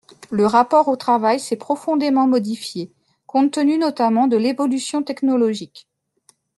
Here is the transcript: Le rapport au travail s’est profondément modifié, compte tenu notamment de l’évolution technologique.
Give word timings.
Le 0.31 0.47
rapport 0.47 0.87
au 0.87 0.95
travail 0.95 1.39
s’est 1.39 1.57
profondément 1.57 2.25
modifié, 2.27 2.91
compte 3.27 3.51
tenu 3.53 3.77
notamment 3.77 4.25
de 4.27 4.35
l’évolution 4.35 5.03
technologique. 5.03 5.87